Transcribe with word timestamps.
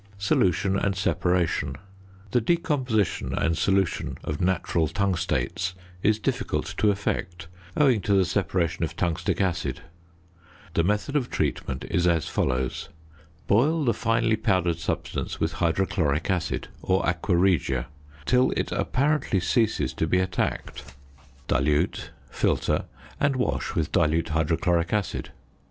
~Solution 0.17 0.75
and 0.79 0.95
Separation.~ 0.95 1.75
The 2.31 2.41
decomposition 2.41 3.35
and 3.35 3.55
solution 3.55 4.17
of 4.23 4.41
natural 4.41 4.87
tungstates 4.87 5.73
is 6.01 6.17
difficult 6.17 6.73
to 6.79 6.89
effect 6.89 7.47
owing 7.77 8.01
to 8.01 8.13
the 8.15 8.25
separation 8.25 8.83
of 8.83 8.95
tungstic 8.95 9.39
acid; 9.39 9.81
the 10.73 10.83
method 10.83 11.15
of 11.15 11.29
treatment 11.29 11.85
is 11.87 12.07
as 12.07 12.27
follows: 12.27 12.89
Boil 13.45 13.85
the 13.85 13.93
finely 13.93 14.35
powdered 14.37 14.79
substance 14.79 15.39
with 15.39 15.51
hydrochloric 15.61 16.31
acid 16.31 16.69
or 16.81 17.05
aqua 17.07 17.35
regia 17.37 17.85
till 18.25 18.49
it 18.57 18.71
apparently 18.71 19.39
ceases 19.39 19.93
to 19.93 20.07
be 20.07 20.17
attacked; 20.17 20.95
dilute, 21.47 22.09
filter, 22.27 22.85
and 23.19 23.35
wash 23.35 23.75
with 23.75 23.91
dilute 23.91 24.29
hydrochloric 24.29 24.93
acid. 24.93 25.29